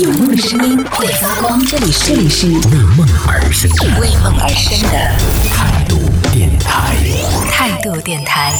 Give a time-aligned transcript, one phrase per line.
[0.00, 2.54] 有梦的声音会发光，这里是这里是为
[2.96, 4.96] 梦而生的为梦而生的
[5.50, 5.96] 态度
[6.32, 6.94] 电台。
[7.50, 8.52] 态度电台。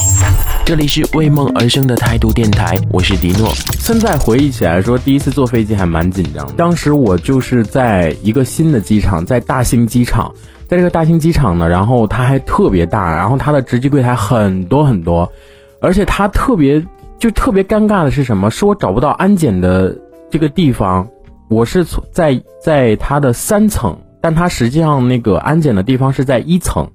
[0.65, 3.53] 这里是为梦而生的态度电台，我是迪诺。
[3.79, 6.51] 现在回忆起来说，第一次坐飞机还蛮紧张的。
[6.57, 10.29] 当时我就是在一个新的机场，在大兴机场，
[10.67, 15.31] 在这个大兴机场呢，然后它还特别大，然后它的值机柜台很多很多，
[15.79, 16.85] 而且它特别
[17.17, 18.51] 就特别尴尬的是什么？
[18.51, 19.95] 是我找不到安检的
[20.29, 21.07] 这个地方，
[21.49, 26.91] 我是从在在它的三层，但它实际上那个安检的地方是在一层。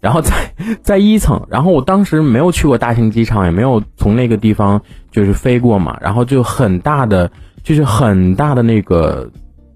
[0.00, 0.32] 然后在
[0.80, 4.80] 在一层，然后我当时没有去过大兴机场，也没有从那个地方
[5.10, 7.28] 就是飞过嘛，然后就很大的
[7.64, 9.28] 就是很大的那个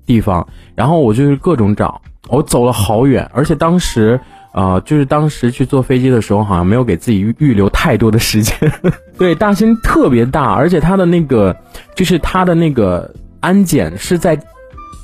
[0.07, 4.21] 地方，然后我就是各种找，我走了好远，而且当时
[4.55, 8.57] 呃就是当时去坐飞机的时候，好像没有给自己预预留太多的时间。
[9.19, 11.57] 对，大兴特别大，而且它的那个
[11.97, 13.13] 就是它的那个
[13.43, 14.41] 安检是在。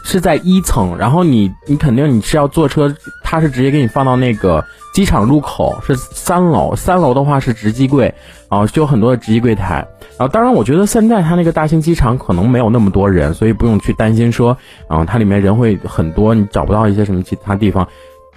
[0.04, 8.14] 是在一层，然后你你肯定你是要坐车，他是直接给你放到那个机场入口是三楼，三楼的话是值机柜，
[8.48, 17.86] 啊，就有很多的值机柜台，然后当然我觉得现在他那个大兴机场可能没有那么多人，所以不用去担心说，啊，它里面人会很多，你找不到一些什么其他地方，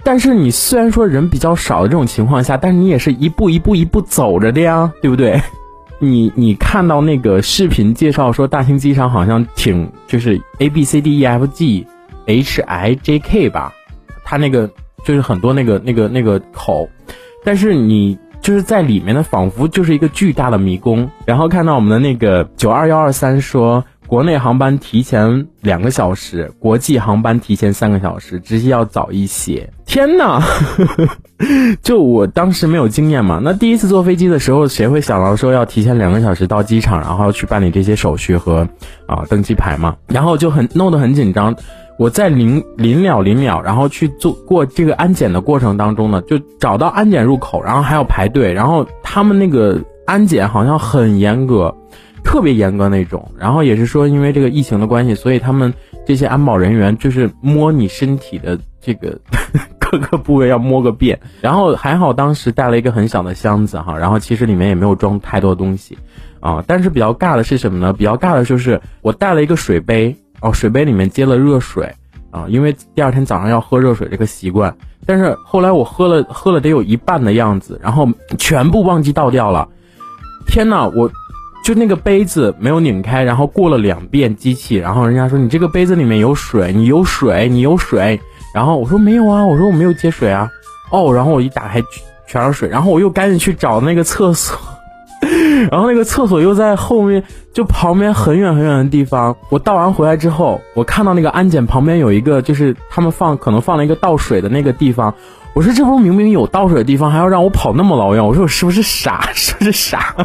[0.04, 5.40] 但是你虽然说人比较少的这种情况下，但是你也是一步一步一步走着的呀，对不对？
[6.04, 11.86] 你你看到那个视频介绍说大兴机场好像挺就是 A B C D E F G
[12.26, 13.72] H I J K 吧，
[14.24, 14.68] 它那个
[15.04, 16.88] 就是很多那个那个那个口，
[17.44, 21.08] 但是你就是在里面的仿佛就是一个巨大的迷宫。
[21.24, 23.84] 然后看到我们的那个九二幺二三说。
[24.12, 29.66] 国内航班提前两个小时，国际航班提前三个小时，直接要早一些。
[29.86, 30.38] 天哪！
[31.82, 38.68] 就我当时没有经验嘛，那第一次坐飞机的时候，谁会想到说要提前两个小时到机场，然后去办理这些手续和
[39.06, 39.96] 啊登机牌嘛？
[40.08, 41.56] 然后就很弄得很紧张。
[41.98, 51.74] 我在临临了临了，然后去做过这个安检的过程当中呢，就找到安检入口，然后还要排队，然后他们那个安检好像很严格。
[52.24, 55.72] 特别严格那种，然后也是说，因为这个疫情的关系，所以他们
[56.06, 59.18] 这些安保人员就是摸你身体的这个
[59.78, 61.20] 各个部位要摸个遍。
[61.40, 65.98] 然后还好当时带了一个很小的箱子哈，然后其实里面也没有装太多东西
[66.40, 66.64] 啊。
[66.66, 67.92] 但是比较尬的是什么呢？
[67.92, 71.92] 比较尬的就是我带了一个水杯哦，水杯里面接了热水
[72.30, 74.74] 啊，因为第二天早上要喝热水这个习惯。
[75.04, 78.08] 但是后来我喝了喝了得有一半的样子，然后
[78.38, 79.68] 全部忘记倒掉了。
[80.46, 81.10] 天呐，我。
[81.62, 88.20] 就那个杯子没有拧开，然后过了两遍机器，然后人家说你这个杯子里面有水，你有水，你有水，
[88.52, 90.50] 然后我说没有啊，我说我没有接水啊，
[90.90, 91.80] 哦，然后我一打开
[92.26, 94.58] 全是水，然后我又赶紧去找那个厕所，
[95.70, 97.22] 然后那个厕所又在后面，
[97.54, 99.34] 就旁边很远很远的地方。
[99.48, 105.14] 我倒完回来之后，我看到那个安检旁边有一个，就是他们放可能放了一个倒水的那个地方，
[105.54, 109.30] 我说这不明明有倒水的地方，还要让我跑那么老远，我说我是不是傻？
[109.32, 110.16] 是不是傻？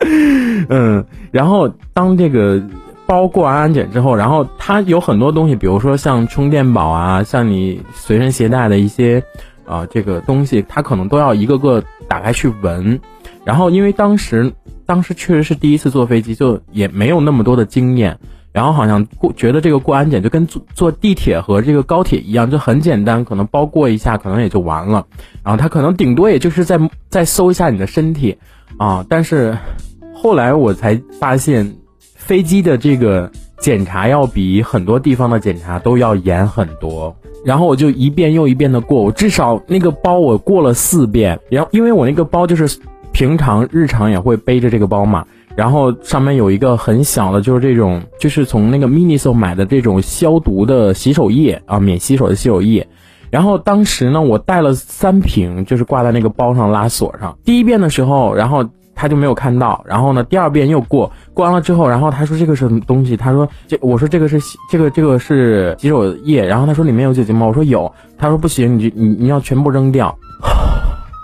[0.68, 2.62] 嗯，然后当这个
[3.06, 9.22] 包过完安检之后，然后它有很多东西，比如说像充电宝啊，像你随身携带的一些
[9.66, 13.00] 啊这个东西，它可能都要一个个打开去闻。
[13.44, 14.52] 然后因为当时
[14.86, 18.18] 当时确实是第一次坐飞机，就也没有那么多的经验，
[18.52, 25.06] 然后好像过觉得这个过安检就跟坐坐地铁和这个高铁一样，就很简单，可能包过一下可能也就完了。
[25.42, 26.78] 然后他可能顶多也就是再
[27.08, 28.38] 再搜一下你的身体
[28.78, 29.58] 啊，但是。
[30.22, 31.76] 后来我才发现，
[32.14, 37.16] 飞机的这个检查要比很多地方的检查都要严很多。
[37.42, 41.40] 然后我就一遍又一遍的过，我至少那个包我过了四遍。
[41.48, 42.78] 然后因为我那个包就是
[43.12, 45.26] 平常日常也会背着这个包嘛，
[45.56, 52.86] 然后上面有一个很小的，就是这种就是从那个 Miniso 买的这种消毒的洗手液啊，免洗手的洗手液。
[53.30, 57.38] 然后当时呢，我带了三瓶，就是挂在那个包上拉锁上。
[57.42, 58.68] 第一遍的时候，然后。
[59.00, 63.16] 他就没有看到，然后呢，第二遍又过，过完了之后，然后他说这个是什么东西？
[63.16, 64.38] 他说这，我说这个是
[64.70, 67.46] 这个这个是洗手液，然后他说里面有酒精吗？
[67.46, 70.14] 我说有，他说不行，你就你你要全部扔掉。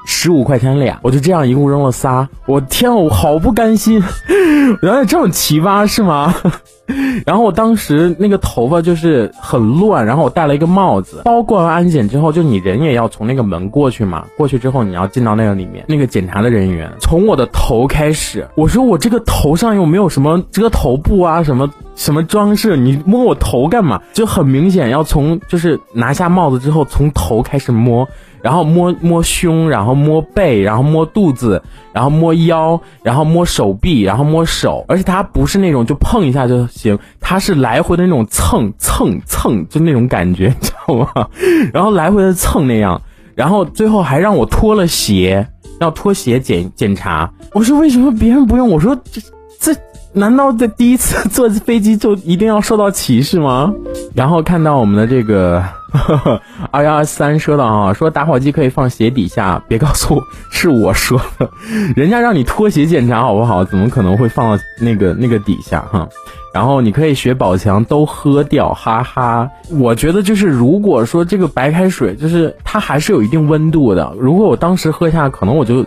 [0.06, 2.26] 十五块钱俩，我就这样一共扔了仨。
[2.46, 4.02] 我天，我好不甘心，
[4.80, 6.34] 原来这么奇葩是吗？
[7.26, 11.22] 然后我当时那个头发就是很乱，然后我戴了一个帽子。
[11.24, 14.24] 包过完安检之后，就你人也要从那个门过去嘛。
[14.36, 15.84] 过去之后，你要进到那个里面。
[15.88, 22.76] 那个检查的人员从我的头开始，我说我这个头上有没有什么遮头布啊，什么什么装饰？
[22.76, 24.00] 你摸我头干嘛？
[24.12, 28.08] 就很明显要从就是拿下帽子之后从头开始摸。
[28.46, 31.60] 然后摸摸胸，然后摸背，然后摸肚子，
[31.92, 41.28] 然后摸腰，然后摸手臂，然后摸手，而且它不是那种就碰一下就行，它是来回的那种蹭蹭蹭，就那种感觉，你知道吗？
[41.74, 43.02] 然后来回的蹭那样，
[43.34, 45.44] 然后最后还让我脱了鞋，
[45.80, 47.28] 要脱鞋检检查。
[47.52, 48.70] 我说为什么别人不用？
[48.70, 49.20] 我说这
[49.58, 49.76] 这。
[50.12, 53.74] 难道在第一次坐飞机就一定要受到歧视吗？
[54.14, 55.62] 然后看到我们的这个
[56.70, 61.48] 二幺二三说到啊，说打火机可以放鞋底下，别告诉我 是我说的，
[61.94, 63.64] 人家让你脱鞋检查好不好？
[63.64, 66.08] 怎么可能会放到那个那个底下哈？
[66.52, 69.48] 然后你可以学宝强都喝掉，哈哈。
[69.70, 75.84] 我觉得就是如果说这个白开水就是它还是有一定温度的，如果我当时喝下，可能我就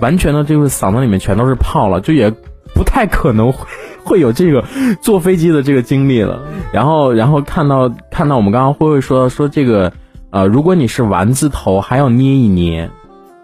[0.00, 2.32] 完全的就是嗓子里面全都是泡了，就也。
[2.72, 3.66] 不太可能会
[4.10, 4.64] 会有这个
[5.00, 6.42] 坐飞机的这个经历了。
[6.72, 9.92] 然后，然后看到看到我们刚刚慧慧说说这个，
[10.30, 12.90] 呃，如果你是丸子头，还要捏一捏，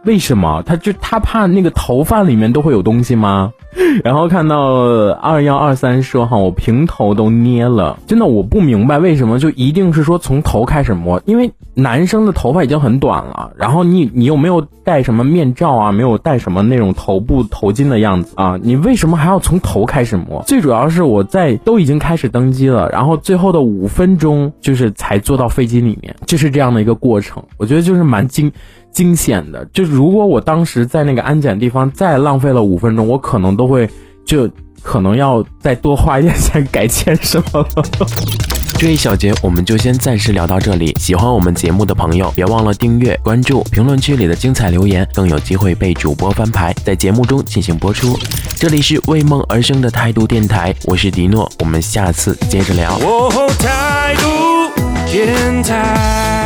[0.05, 0.63] 为什么？
[0.67, 3.53] 他就他怕那个头发里面都会有东西吗？
[4.05, 4.57] 然后看到
[5.21, 20.43] 二幺二三说哈，我平头都捏了，真的我不明白为什么就一定是说从头开始摸，因为男生的头发已经很短了，然后你你又没有戴什么面罩啊，没有戴什么那种头部头巾的样子啊，你为什么还要从头开始摸？
[20.47, 28.51] 最主要是我在都已经开始登机了，然后最后的五分钟就是才坐到飞机里面，就是这样的一个过程，我觉得就是蛮惊。
[28.93, 33.76] 惊险的，就如果我当时在那个安检地方再浪费了五分钟，我可能都会
[34.25, 34.49] 就
[34.83, 37.85] 可能要再多花一点钱改签什么了。
[38.79, 40.95] 这一小节我们就先暂时聊到这里。
[41.01, 48.19] 喜欢我们节目的朋友，别忘了订阅、关注，评论区里的精彩留言更有机会被主播翻牌，在节目中进行播出。
[48.57, 52.99] 这里是为梦而生的态度电台，我是迪诺，我们下次接着聊。
[53.59, 54.29] 态度
[55.11, 56.46] 电台。